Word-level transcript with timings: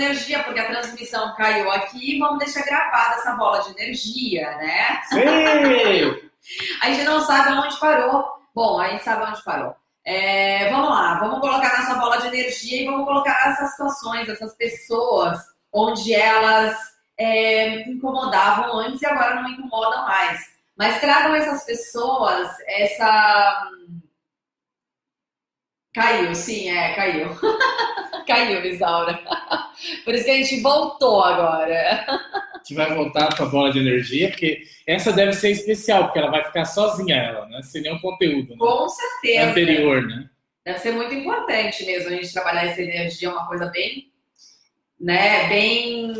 energia, 0.00 0.42
porque 0.42 0.60
a 0.60 0.66
transmissão 0.66 1.34
caiu 1.36 1.70
aqui, 1.70 2.18
vamos 2.18 2.38
deixar 2.38 2.64
gravada 2.64 3.16
essa 3.16 3.32
bola 3.32 3.62
de 3.62 3.70
energia, 3.70 4.50
né? 4.56 5.02
Sim! 5.04 5.20
a 6.82 6.90
gente 6.90 7.04
não 7.04 7.20
sabe 7.20 7.52
onde 7.52 7.78
parou. 7.78 8.24
Bom, 8.54 8.80
a 8.80 8.88
gente 8.88 9.04
sabe 9.04 9.30
onde 9.30 9.42
parou. 9.44 9.74
É, 10.04 10.70
vamos 10.70 10.90
lá, 10.90 11.18
vamos 11.18 11.40
colocar 11.40 11.78
nessa 11.78 11.94
bola 11.96 12.16
de 12.18 12.28
energia 12.28 12.82
e 12.82 12.86
vamos 12.86 13.04
colocar 13.04 13.50
essas 13.50 13.72
situações, 13.72 14.28
essas 14.28 14.54
pessoas, 14.56 15.38
onde 15.72 16.14
elas 16.14 16.76
é, 17.18 17.82
incomodavam 17.88 18.78
antes 18.78 19.02
e 19.02 19.06
agora 19.06 19.42
não 19.42 19.48
incomodam 19.50 20.04
mais. 20.04 20.40
Mas 20.76 21.00
tragam 21.00 21.34
essas 21.34 21.64
pessoas, 21.64 22.48
essa. 22.66 23.68
Caiu, 25.94 26.34
sim, 26.34 26.70
é, 26.70 26.94
caiu. 26.94 27.28
caiu, 28.26 28.64
Isaura. 28.64 29.18
Por 30.04 30.14
isso 30.14 30.24
que 30.24 30.30
a 30.30 30.36
gente 30.36 30.60
voltou 30.60 31.22
agora. 31.22 32.06
A 32.08 32.58
gente 32.58 32.74
vai 32.74 32.94
voltar 32.94 33.34
para 33.34 33.44
a 33.44 33.48
bola 33.48 33.72
de 33.72 33.80
energia, 33.80 34.28
porque 34.28 34.62
essa 34.86 35.12
deve 35.12 35.32
ser 35.32 35.50
especial, 35.50 36.04
porque 36.04 36.18
ela 36.18 36.30
vai 36.30 36.44
ficar 36.44 36.64
sozinha, 36.64 37.16
ela, 37.16 37.46
né? 37.46 37.60
Sem 37.62 37.82
nenhum 37.82 37.98
conteúdo. 37.98 38.50
Né? 38.50 38.56
Com 38.58 38.88
certeza. 38.88 39.50
Anterior, 39.50 40.06
né? 40.06 40.30
Deve 40.64 40.78
ser 40.78 40.92
muito 40.92 41.14
importante 41.14 41.84
mesmo 41.84 42.08
a 42.08 42.12
gente 42.12 42.32
trabalhar 42.32 42.66
essa 42.66 42.82
energia, 42.82 43.28
é 43.28 43.32
uma 43.32 43.46
coisa 43.48 43.66
bem 43.66 44.10
né, 45.00 45.48
bem... 45.48 46.12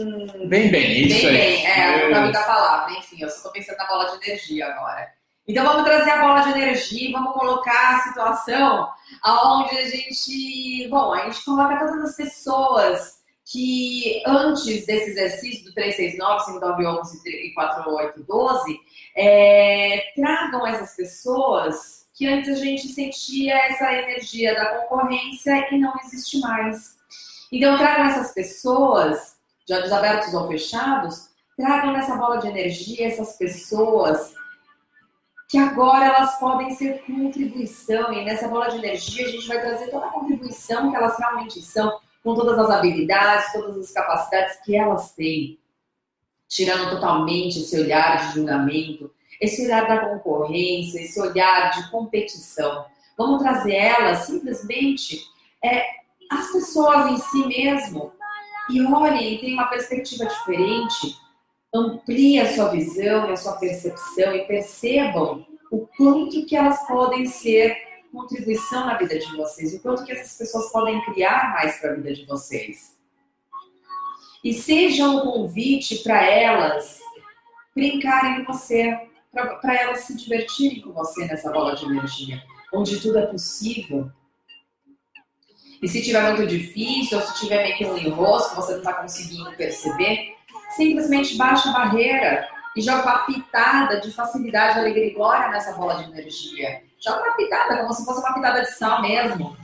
Bem, 0.49 0.71
bem, 0.71 1.07
isso 1.07 1.27
bem, 1.27 1.35
bem. 1.35 1.67
É, 1.67 2.09
não 2.09 2.23
muita 2.23 2.43
palavra, 2.43 2.99
enfim, 2.99 3.21
eu 3.21 3.29
só 3.29 3.37
estou 3.37 3.53
pensando 3.53 3.77
na 3.77 3.87
bola 3.87 4.17
de 4.17 4.27
energia 4.27 4.67
agora. 4.69 5.13
Então 5.49 5.65
vamos 5.65 5.85
trazer 5.85 6.11
a 6.11 6.21
bola 6.21 6.41
de 6.41 6.51
energia 6.51 7.13
vamos 7.13 7.33
colocar 7.33 7.97
a 7.97 8.01
situação 8.01 8.89
aonde 9.23 9.77
a 9.79 9.89
gente, 9.89 10.89
bom, 10.89 11.13
a 11.13 11.25
gente 11.25 11.45
coloca 11.45 11.79
todas 11.79 12.11
as 12.11 12.17
pessoas 12.17 13.21
que 13.51 14.23
antes 14.27 14.87
desse 14.87 15.11
exercício 15.11 15.65
do 15.65 15.75
369, 15.75 16.45
5911 16.45 17.29
e 17.29 17.53
4812, 17.53 18.81
é, 19.17 20.13
tragam 20.15 20.65
essas 20.67 20.95
pessoas 20.95 22.07
que 22.15 22.27
antes 22.29 22.51
a 22.51 22.55
gente 22.55 22.87
sentia 22.89 23.57
essa 23.67 23.93
energia 23.93 24.55
da 24.55 24.79
concorrência 24.79 25.75
e 25.75 25.79
não 25.79 25.93
existe 26.05 26.39
mais. 26.39 26.97
Então, 27.51 27.77
tragam 27.77 28.05
essas 28.05 28.33
pessoas, 28.33 29.37
de 29.67 29.75
olhos 29.75 29.91
abertos 29.91 30.33
ou 30.33 30.47
fechados, 30.47 31.31
tragam 31.57 31.93
nessa 31.93 32.15
bola 32.15 32.39
de 32.39 32.47
energia 32.47 33.09
essas 33.09 33.37
pessoas 33.37 34.33
que 35.51 35.59
agora 35.59 36.07
elas 36.07 36.39
podem 36.39 36.71
ser 36.77 37.03
contribuição. 37.05 38.13
E 38.13 38.25
nessa 38.25 38.47
bola 38.47 38.69
de 38.69 38.77
energia 38.77 39.27
a 39.27 39.31
gente 39.31 39.49
vai 39.49 39.61
trazer 39.61 39.91
toda 39.91 40.07
a 40.07 40.11
contribuição 40.11 40.91
que 40.91 40.97
elas 40.97 41.19
realmente 41.19 41.61
são, 41.61 41.99
com 42.23 42.37
todas 42.37 42.57
as 42.57 42.71
habilidades, 42.71 43.53
todas 43.53 43.77
as 43.77 43.91
capacidades 43.91 44.61
que 44.65 44.77
elas 44.77 45.13
têm. 45.13 45.59
Tirando 46.47 46.91
totalmente 46.91 47.59
esse 47.59 47.81
olhar 47.81 48.29
de 48.29 48.35
julgamento, 48.35 49.11
esse 49.41 49.65
olhar 49.65 49.89
da 49.89 50.07
concorrência, 50.07 51.01
esse 51.01 51.21
olhar 51.21 51.71
de 51.71 51.91
competição. 51.91 52.87
Vamos 53.19 53.43
trazer 53.43 53.75
elas 53.75 54.21
simplesmente 54.27 55.21
é, 55.65 55.85
as 56.31 56.53
pessoas 56.53 57.11
em 57.11 57.17
si 57.17 57.47
mesmo 57.49 58.13
e 58.71 58.81
olhem, 58.85 59.39
tem 59.39 59.55
uma 59.55 59.67
perspectiva 59.67 60.27
diferente, 60.27 61.17
amplie 61.73 62.41
a 62.41 62.53
sua 62.53 62.69
visão 62.69 63.29
e 63.29 63.33
a 63.33 63.37
sua 63.37 63.57
percepção 63.57 64.35
e 64.35 64.45
percebam 64.47 65.47
o 65.71 65.87
quanto 65.87 66.45
que 66.47 66.57
elas 66.57 66.87
podem 66.87 67.27
ser 67.27 67.77
contribuição 68.13 68.87
na 68.87 68.99
vida 68.99 69.19
de 69.19 69.37
vocês, 69.37 69.75
o 69.75 69.81
quanto 69.81 70.05
que 70.05 70.13
essas 70.13 70.37
pessoas 70.37 70.73
podem 70.73 71.01
criar 71.05 71.53
mais 71.53 71.79
para 71.79 71.93
a 71.93 71.95
vida 71.95 72.13
de 72.13 72.25
vocês. 72.27 72.97
E 74.43 74.53
seja 74.53 75.09
um 75.09 75.21
convite 75.21 75.99
para 76.03 76.25
elas 76.25 76.99
brincarem 77.75 78.45
com 78.45 78.53
você, 78.53 78.99
para 79.31 79.75
elas 79.75 80.01
se 80.01 80.17
divertirem 80.17 80.81
com 80.81 80.93
você 80.93 81.25
nessa 81.27 81.53
bola 81.53 81.77
de 81.77 81.85
energia, 81.85 82.43
onde 82.73 83.01
tudo 83.01 83.19
é 83.19 83.27
possível, 83.27 84.11
e 85.83 85.89
se 85.89 86.03
tiver 86.03 86.23
muito 86.23 86.47
difícil, 86.47 87.19
ou 87.19 87.25
se 87.25 87.41
tiver 87.41 87.63
meio 87.63 87.77
que 87.77 87.87
um 87.87 87.97
enrosco, 87.97 88.57
você 88.57 88.73
não 88.73 88.79
está 88.81 88.93
conseguindo 88.93 89.51
perceber, 89.53 90.37
simplesmente 90.77 91.37
baixa 91.37 91.71
a 91.71 91.73
barreira 91.73 92.49
e 92.77 92.81
joga 92.81 93.03
uma 93.03 93.19
pitada 93.27 94.01
de 94.01 94.13
facilidade, 94.13 94.79
alegria 94.79 95.07
e 95.07 95.15
glória 95.15 95.49
nessa 95.49 95.73
bola 95.73 95.95
de 95.97 96.11
energia. 96.11 96.83
Joga 96.99 97.25
uma 97.25 97.37
pitada, 97.37 97.79
como 97.79 97.93
se 97.93 98.05
fosse 98.05 98.21
uma 98.21 98.35
pitada 98.35 98.63
de 98.63 98.71
sal 98.73 99.03
mesmo. 99.03 99.57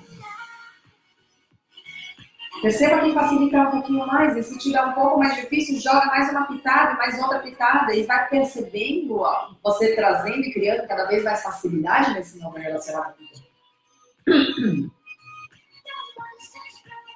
Perceba 2.63 3.01
que 3.01 3.13
facilita 3.13 3.61
um 3.61 3.71
pouquinho 3.71 4.07
mais, 4.07 4.35
e 4.37 4.43
se 4.43 4.59
tiver 4.59 4.83
um 4.83 4.93
pouco 4.93 5.19
mais 5.19 5.37
difícil, 5.37 5.79
joga 5.79 6.07
mais 6.07 6.31
uma 6.31 6.47
pitada, 6.47 6.95
mais 6.95 7.21
outra 7.21 7.39
pitada, 7.41 7.95
e 7.95 8.05
vai 8.05 8.29
percebendo 8.29 9.21
ó, 9.21 9.51
você 9.63 9.95
trazendo 9.95 10.41
e 10.41 10.53
criando 10.53 10.89
cada 10.89 11.05
vez 11.05 11.23
mais 11.23 11.43
facilidade 11.43 12.15
nesse 12.15 12.39
novo 12.39 12.57
relacionamento. 12.57 13.45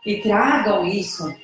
e 0.04 0.20
tragam 0.20 0.84
isso. 0.86 1.34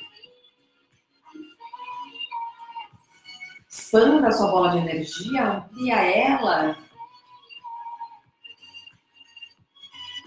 Expanda 3.86 4.26
a 4.26 4.32
sua 4.32 4.50
bola 4.50 4.72
de 4.72 4.78
energia, 4.78 5.48
amplia 5.48 5.94
ela. 5.94 6.76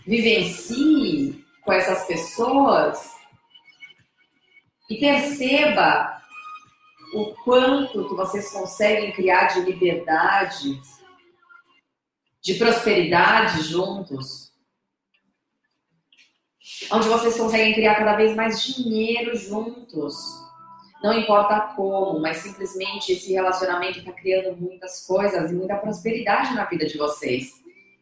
Vivencie 0.08 1.46
com 1.66 1.74
essas 1.74 2.08
pessoas 2.08 3.12
e 4.90 4.98
perceba 4.98 6.22
o 7.14 7.36
quanto 7.44 8.08
que 8.08 8.16
vocês 8.16 8.50
conseguem 8.50 9.12
criar 9.12 9.48
de 9.48 9.60
liberdade, 9.60 10.80
de 12.42 12.54
prosperidade 12.54 13.62
juntos 13.64 14.54
onde 16.92 17.10
vocês 17.10 17.36
conseguem 17.36 17.74
criar 17.74 17.96
cada 17.96 18.16
vez 18.16 18.34
mais 18.38 18.64
dinheiro 18.64 19.36
juntos. 19.36 20.49
Não 21.02 21.14
importa 21.14 21.74
como, 21.76 22.20
mas 22.20 22.38
simplesmente 22.38 23.14
esse 23.14 23.32
relacionamento 23.32 24.00
está 24.00 24.12
criando 24.12 24.56
muitas 24.58 25.06
coisas 25.06 25.50
e 25.50 25.54
muita 25.54 25.76
prosperidade 25.76 26.54
na 26.54 26.66
vida 26.66 26.86
de 26.86 26.98
vocês, 26.98 27.54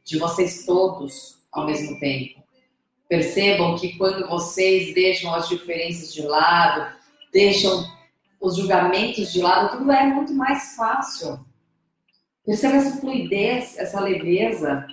de 0.03 0.17
vocês 0.17 0.65
todos 0.65 1.37
ao 1.51 1.65
mesmo 1.65 1.99
tempo. 1.99 2.41
Percebam 3.07 3.77
que 3.77 3.97
quando 3.97 4.27
vocês 4.27 4.93
deixam 4.93 5.33
as 5.33 5.47
diferenças 5.47 6.13
de 6.13 6.23
lado, 6.23 6.91
deixam 7.31 7.85
os 8.41 8.55
julgamentos 8.55 9.31
de 9.31 9.41
lado, 9.41 9.77
tudo 9.77 9.91
é 9.91 10.05
muito 10.05 10.33
mais 10.33 10.75
fácil. 10.75 11.39
Perceba 12.45 12.75
essa 12.75 12.99
fluidez, 12.99 13.77
essa 13.77 13.99
leveza, 13.99 14.87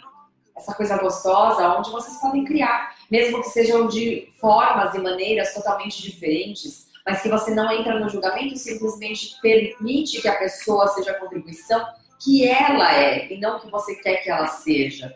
essa 0.56 0.74
coisa 0.74 0.98
gostosa, 0.98 1.76
onde 1.76 1.90
vocês 1.90 2.20
podem 2.20 2.44
criar 2.44 2.94
mesmo 3.10 3.42
que 3.42 3.48
sejam 3.48 3.86
de 3.86 4.28
formas 4.40 4.94
e 4.94 4.98
maneiras 4.98 5.54
totalmente 5.54 6.02
diferentes, 6.02 6.88
mas 7.06 7.22
que 7.22 7.28
você 7.28 7.54
não 7.54 7.70
entra 7.70 7.98
no 7.98 8.08
julgamento, 8.08 8.56
simplesmente 8.56 9.38
permite 9.40 10.20
que 10.22 10.28
a 10.28 10.38
pessoa 10.38 10.88
seja 10.88 11.10
a 11.10 11.20
contribuição 11.20 11.84
que 12.22 12.46
ela 12.46 12.94
é 12.94 13.32
e 13.32 13.38
não 13.38 13.60
que 13.60 13.70
você 13.70 13.94
quer 13.96 14.22
que 14.22 14.30
ela 14.30 14.46
seja. 14.46 15.14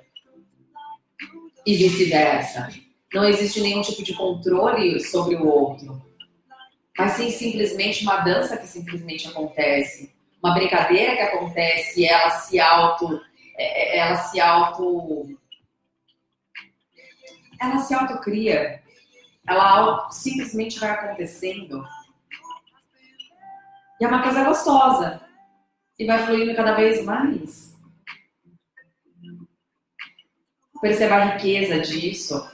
E 1.65 1.77
vice-versa. 1.77 2.69
Não 3.13 3.25
existe 3.25 3.61
nenhum 3.61 3.81
tipo 3.81 4.03
de 4.03 4.15
controle 4.15 5.01
sobre 5.01 5.37
o 5.37 5.47
outro. 5.47 6.03
Mas 6.97 7.13
sim 7.13 7.31
simplesmente 7.31 8.03
uma 8.03 8.19
dança 8.19 8.57
que 8.57 8.67
simplesmente 8.67 9.29
acontece. 9.29 10.13
Uma 10.43 10.55
brincadeira 10.55 11.17
que 11.17 11.23
acontece 11.23 12.05
ela 12.05 12.31
se 12.31 12.61
auto. 12.61 13.21
É, 13.57 13.97
é, 13.97 13.99
ela 13.99 14.17
se 14.17 14.39
auto 14.39 15.39
ela 17.61 17.79
se 17.79 17.93
autocria. 17.93 18.83
Ela 19.49 20.11
simplesmente 20.11 20.79
vai 20.79 20.91
acontecendo. 20.91 21.83
E 23.99 24.05
é 24.05 24.09
uma 24.09 24.23
coisa 24.23 24.45
gostosa. 24.45 25.21
E 25.99 26.07
vai 26.07 26.25
fluindo 26.25 26.55
cada 26.55 26.75
vez 26.75 27.05
mais. 27.05 27.77
Perceba 30.81 31.17
a 31.17 31.25
riqueza 31.25 31.81
disso. 31.81 32.49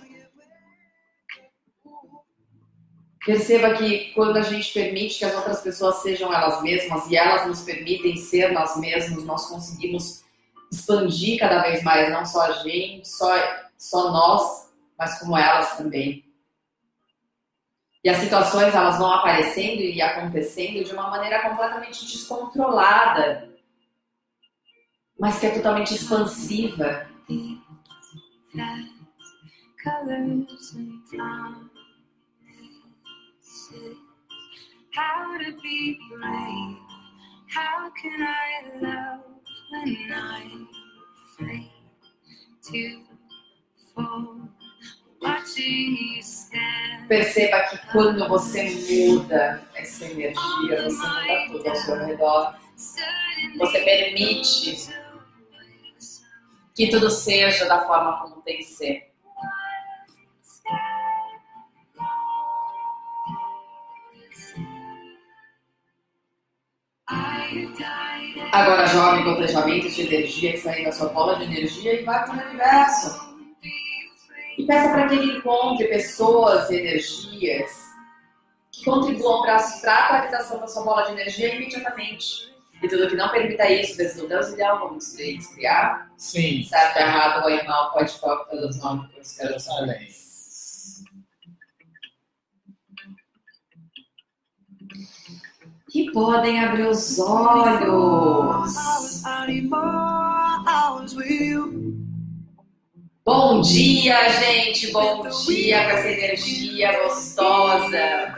Perceba 3.27 3.75
que 3.75 4.13
quando 4.13 4.37
a 4.37 4.43
gente 4.43 4.73
permite 4.73 5.19
que 5.19 5.25
as 5.25 5.35
outras 5.35 5.61
pessoas 5.63 5.97
sejam 5.97 6.33
elas 6.33 6.63
mesmas 6.63 7.11
e 7.11 7.17
elas 7.17 7.47
nos 7.47 7.63
permitem 7.63 8.17
ser 8.17 8.53
nós 8.53 8.77
mesmos, 8.77 9.25
nós 9.25 9.47
conseguimos 9.47 10.23
expandir 10.71 11.39
cada 11.39 11.63
vez 11.63 11.83
mais, 11.83 12.11
não 12.11 12.25
só 12.25 12.43
a 12.43 12.53
gente, 12.63 13.09
só, 13.09 13.35
só 13.79 14.11
nós, 14.13 14.71
mas 14.99 15.19
como 15.19 15.37
elas 15.37 15.77
também. 15.77 16.25
E 18.05 18.11
as 18.11 18.19
situações 18.19 18.75
elas 18.75 18.99
vão 18.99 19.11
aparecendo 19.11 19.81
e 19.81 20.03
acontecendo 20.03 20.85
de 20.85 20.93
uma 20.93 21.09
maneira 21.09 21.41
completamente 21.41 22.05
descontrolada, 22.05 23.51
mas 25.19 25.41
que 25.41 25.47
é 25.47 25.51
totalmente 25.51 25.95
expansiva. 25.95 27.09
Perceba 47.09 47.61
que 47.61 47.79
quando 47.93 48.29
você 48.29 48.71
muda 48.91 49.63
essa 49.75 50.05
energia, 50.07 50.85
você 50.85 51.07
muda 51.07 51.47
tudo 51.49 51.69
ao 51.69 51.77
seu 51.77 52.07
redor. 52.07 52.55
Você 53.59 53.81
permite 53.81 54.89
que 56.75 56.91
tudo 56.91 57.11
seja 57.11 57.67
da 57.67 57.87
forma 57.87 58.21
como 58.21 58.43
tem 58.43 58.59
que 58.59 58.65
ser. 58.65 59.15
Agora 68.53 68.87
jogue 68.87 69.25
gotejamentos 69.25 69.95
de 69.95 70.03
energia 70.03 70.53
que 70.53 70.59
saem 70.59 70.85
da 70.85 70.93
sua 70.93 71.09
bola 71.09 71.37
de 71.37 71.45
energia 71.45 72.01
e 72.01 72.05
vai 72.05 72.25
para 72.25 72.35
o 72.35 72.49
universo. 72.49 73.34
E 74.57 74.67
peça 74.67 74.91
para 74.91 75.09
que 75.09 75.15
ele 75.15 75.39
encontre 75.39 75.89
pessoas 75.89 76.71
e 76.71 76.77
energias 76.77 77.71
que 78.71 78.85
contribuam 78.85 79.43
para 79.43 79.57
a 79.57 80.05
atualização 80.05 80.61
da 80.61 80.67
sua 80.67 80.85
bola 80.85 81.03
de 81.03 81.13
energia 81.13 81.55
imediatamente. 81.55 82.55
E 82.83 82.89
tudo 82.89 83.09
que 83.09 83.17
não 83.17 83.31
permita 83.31 83.67
isso, 83.71 83.97
desde 83.97 84.21
o 84.21 84.29
Deus 84.29 84.49
ideal, 84.49 84.79
vamos 84.81 85.17
criar. 85.55 86.13
Sim. 86.19 86.65
Certo, 86.65 86.99
errado, 86.99 87.43
bom 87.43 87.49
e 87.49 87.63
mal, 87.67 87.93
pode 87.93 88.13
pode, 88.19 88.51
todos 88.51 88.79
nós, 88.79 89.11
todos 89.41 89.69
Além. 89.71 90.09
Que 95.91 96.11
podem 96.11 96.61
abrir 96.61 96.89
os 96.89 97.19
olhos. 97.21 98.75
Bom 103.27 103.63
dia, 103.63 104.29
gente. 104.29 104.93
Bom 104.93 105.27
dia 105.47 105.83
com 105.85 105.91
essa 105.93 106.09
energia 106.11 107.03
gostosa. 107.05 108.35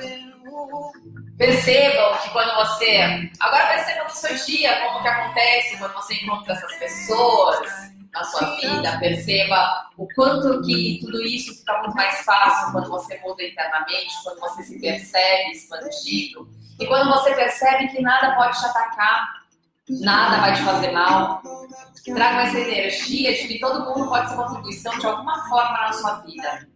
Percebam 1.36 2.16
que 2.18 2.30
quando 2.30 2.54
você. 2.54 3.28
Agora 3.40 3.66
percebam 3.66 4.04
no 4.04 4.10
seu 4.10 4.36
dia 4.46 4.80
como 4.86 5.02
que 5.02 5.08
acontece 5.08 5.76
quando 5.78 5.92
você 5.94 6.14
encontra 6.14 6.52
essas 6.52 6.72
pessoas 6.76 7.68
na 8.12 8.22
sua 8.22 8.56
vida. 8.60 8.96
Perceba 9.00 9.90
o 9.96 10.06
quanto 10.14 10.62
que 10.62 11.00
tudo 11.00 11.20
isso 11.20 11.52
fica 11.58 11.78
muito 11.80 11.96
mais 11.96 12.24
fácil 12.24 12.70
quando 12.70 12.88
você 12.88 13.18
muda 13.24 13.42
internamente, 13.42 14.14
quando 14.22 14.38
você 14.38 14.62
se 14.62 14.80
percebe 14.80 15.50
expandido. 15.50 16.48
E 16.78 16.86
quando 16.86 17.10
você 17.10 17.34
percebe 17.34 17.88
que 17.88 18.00
nada 18.00 18.36
pode 18.36 18.56
te 18.56 18.64
atacar, 18.66 19.45
nada 19.88 20.40
vai 20.40 20.54
te 20.54 20.62
fazer 20.62 20.90
mal. 20.92 21.42
Traga 22.04 22.42
essa 22.42 22.58
energia 22.60 23.32
de 23.32 23.48
que 23.48 23.58
todo 23.58 23.84
mundo 23.84 24.08
pode 24.08 24.28
ser 24.28 24.36
contribuição 24.36 24.96
de 24.98 25.06
alguma 25.06 25.48
forma 25.48 25.72
na 25.72 25.92
sua 25.92 26.14
vida. 26.20 26.68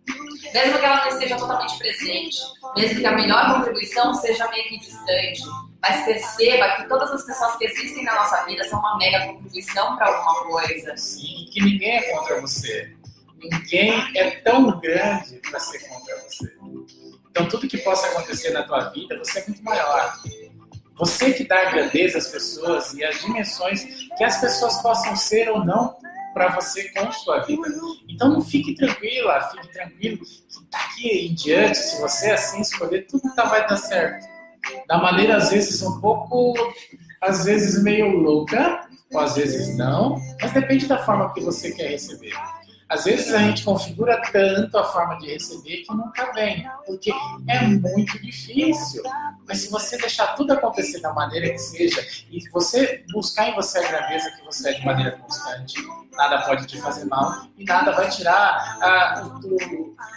Mesmo 0.52 0.78
que 0.78 0.84
ela 0.84 1.04
não 1.04 1.08
esteja 1.08 1.36
totalmente 1.36 1.78
presente, 1.78 2.36
mesmo 2.76 3.00
que 3.00 3.06
a 3.06 3.12
melhor 3.12 3.54
contribuição 3.54 4.12
seja 4.14 4.48
meio 4.48 4.68
que 4.68 4.80
distante, 4.80 5.42
mas 5.80 6.04
perceba 6.04 6.76
que 6.76 6.88
todas 6.88 7.12
as 7.12 7.24
pessoas 7.24 7.56
que 7.56 7.64
existem 7.64 8.04
na 8.04 8.14
nossa 8.16 8.44
vida 8.44 8.64
são 8.64 8.80
uma 8.80 8.96
mega 8.98 9.26
contribuição 9.26 9.96
para 9.96 10.08
alguma 10.08 10.44
coisa. 10.46 10.96
Sim, 10.96 11.48
que 11.52 11.62
ninguém 11.62 11.98
é 11.98 12.12
contra 12.12 12.40
você. 12.40 12.92
Ninguém 13.36 13.92
é 14.16 14.30
tão 14.42 14.80
grande 14.80 15.40
para 15.48 15.60
ser 15.60 15.78
contra 15.88 16.16
você. 16.22 16.52
Então, 17.30 17.48
tudo 17.48 17.68
que 17.68 17.78
possa 17.78 18.08
acontecer 18.08 18.50
na 18.50 18.64
tua 18.64 18.90
vida, 18.90 19.16
você 19.16 19.38
é 19.38 19.44
muito 19.46 19.62
maior. 19.62 20.12
Você 21.00 21.32
que 21.32 21.44
dá 21.44 21.64
grandeza 21.70 22.18
às 22.18 22.28
pessoas 22.28 22.92
e 22.92 23.02
as 23.02 23.20
dimensões 23.22 23.84
que 24.16 24.22
as 24.22 24.38
pessoas 24.38 24.80
possam 24.82 25.16
ser 25.16 25.48
ou 25.48 25.64
não 25.64 25.96
para 26.34 26.54
você 26.54 26.90
com 26.90 27.10
sua 27.10 27.40
vida. 27.40 27.68
Então 28.08 28.28
não 28.28 28.42
fique 28.42 28.74
tranquila, 28.74 29.40
fique 29.50 29.72
tranquilo 29.72 30.18
que 30.18 30.70
daqui 30.70 31.08
em 31.26 31.34
diante, 31.34 31.78
se 31.78 32.00
você 32.00 32.30
assim 32.30 32.60
escolher, 32.60 33.06
tudo 33.06 33.34
tá, 33.34 33.46
vai 33.46 33.66
dar 33.66 33.78
certo. 33.78 34.28
Da 34.86 34.98
maneira, 34.98 35.36
às 35.36 35.50
vezes, 35.50 35.80
um 35.82 36.00
pouco, 36.00 36.54
às 37.20 37.44
vezes 37.46 37.82
meio 37.82 38.08
louca, 38.08 38.86
ou 39.12 39.20
às 39.20 39.34
vezes 39.34 39.76
não, 39.76 40.20
mas 40.40 40.52
depende 40.52 40.86
da 40.86 40.98
forma 40.98 41.32
que 41.32 41.40
você 41.40 41.72
quer 41.72 41.88
receber. 41.88 42.32
Às 42.90 43.04
vezes 43.04 43.32
a 43.32 43.38
gente 43.38 43.62
configura 43.62 44.20
tanto 44.32 44.76
a 44.76 44.82
forma 44.82 45.16
de 45.18 45.28
receber 45.28 45.84
que 45.84 45.94
nunca 45.94 46.32
vem, 46.32 46.68
porque 46.84 47.12
é 47.46 47.60
muito 47.62 48.20
difícil. 48.20 49.00
Mas 49.46 49.58
se 49.58 49.70
você 49.70 49.96
deixar 49.96 50.34
tudo 50.34 50.52
acontecer 50.52 51.00
da 51.00 51.12
maneira 51.12 51.50
que 51.50 51.58
seja 51.58 52.04
e 52.28 52.40
você 52.50 53.04
buscar 53.12 53.48
em 53.48 53.54
você 53.54 53.78
a 53.78 53.88
grandeza 53.88 54.32
que 54.32 54.44
você 54.44 54.70
é 54.70 54.72
de 54.72 54.84
maneira 54.84 55.12
constante, 55.12 55.74
nada 56.14 56.42
pode 56.42 56.66
te 56.66 56.80
fazer 56.80 57.04
mal 57.04 57.46
e 57.56 57.64
nada 57.64 57.92
vai 57.92 58.08
tirar 58.08 58.78
a, 58.82 59.40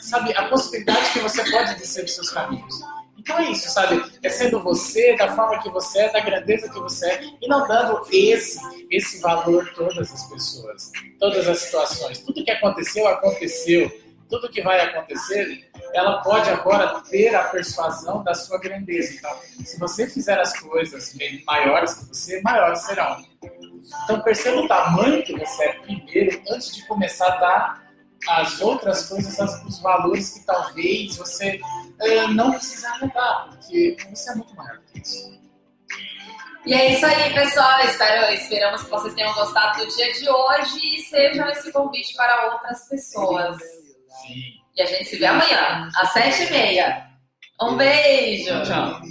sabe, 0.01 0.35
a 0.35 0.47
possibilidade 0.47 1.11
que 1.11 1.19
você 1.19 1.47
pode 1.51 1.75
descer 1.75 2.03
dos 2.03 2.15
seus 2.15 2.31
caminhos. 2.31 2.81
Então 3.23 3.39
é 3.39 3.51
isso, 3.51 3.69
sabe? 3.69 4.03
É 4.21 4.27
sendo 4.27 4.61
você, 4.61 5.15
da 5.15 5.33
forma 5.33 5.57
que 5.63 5.69
você 5.69 5.99
é, 5.99 6.11
da 6.11 6.19
grandeza 6.19 6.69
que 6.69 6.77
você 6.77 7.09
é, 7.09 7.23
e 7.41 7.47
não 7.47 7.65
dando 7.65 8.05
esse, 8.11 8.59
esse 8.91 9.21
valor 9.21 9.65
a 9.65 9.73
todas 9.73 10.11
as 10.11 10.29
pessoas, 10.29 10.91
todas 11.17 11.47
as 11.47 11.59
situações. 11.59 12.19
Tudo 12.19 12.43
que 12.43 12.51
aconteceu, 12.51 13.07
aconteceu. 13.07 14.03
Tudo 14.29 14.49
que 14.49 14.61
vai 14.61 14.79
acontecer, 14.81 15.69
ela 15.93 16.21
pode 16.21 16.49
agora 16.49 17.01
ter 17.09 17.33
a 17.33 17.43
persuasão 17.45 18.23
da 18.23 18.33
sua 18.33 18.59
grandeza. 18.59 19.13
Então, 19.13 19.31
se 19.63 19.79
você 19.79 20.07
fizer 20.07 20.39
as 20.39 20.59
coisas 20.59 21.15
maiores 21.45 21.93
que 21.93 22.05
você, 22.05 22.41
maiores 22.41 22.79
serão. 22.79 23.23
Então, 24.03 24.21
perceba 24.21 24.57
o 24.57 24.67
tamanho 24.67 25.23
que 25.23 25.37
você 25.37 25.63
é 25.65 25.73
primeiro, 25.73 26.41
antes 26.49 26.75
de 26.75 26.85
começar 26.87 27.27
a 27.27 27.37
dar 27.37 27.82
as 28.27 28.61
outras 28.61 29.09
coisas, 29.09 29.63
os 29.65 29.79
valores 29.79 30.31
que 30.31 30.45
talvez 30.45 31.17
você 31.17 31.59
é, 31.99 32.27
não 32.27 32.51
precisar 32.51 32.99
mudar, 32.99 33.49
porque 33.49 33.97
você 34.09 34.31
é 34.31 34.35
muito 34.35 34.55
maior 34.55 34.79
que 34.91 34.99
isso. 34.99 35.33
E 36.65 36.73
é 36.73 36.93
isso 36.93 37.05
aí, 37.05 37.33
pessoal. 37.33 37.83
Espero, 37.83 38.33
esperamos 38.33 38.83
que 38.83 38.89
vocês 38.89 39.13
tenham 39.13 39.33
gostado 39.33 39.79
do 39.79 39.95
dia 39.95 40.13
de 40.13 40.29
hoje 40.29 40.79
e 40.81 41.01
sejam 41.01 41.49
esse 41.49 41.71
convite 41.73 42.15
para 42.15 42.53
outras 42.53 42.87
pessoas. 42.87 43.57
Sim. 43.57 44.63
E 44.75 44.81
a 44.81 44.85
gente 44.85 45.05
se 45.05 45.17
vê 45.17 45.25
amanhã, 45.25 45.89
às 45.95 46.13
sete 46.13 46.43
e 46.43 46.51
meia. 46.51 47.05
Um 47.61 47.75
beijo. 47.75 48.63
Tchau. 48.63 49.01